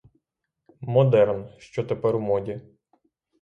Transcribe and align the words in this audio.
Модерн, 0.81 1.49
що 1.57 1.83
тепер 1.83 2.15
у 2.15 2.19
моді. 2.19 2.61